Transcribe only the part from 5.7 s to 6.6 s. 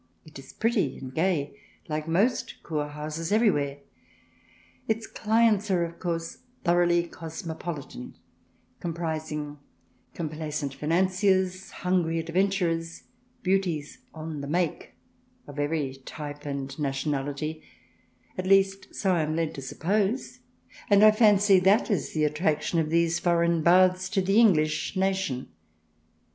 of course,